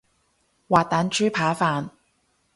[0.67, 1.91] 滑蛋豬扒飯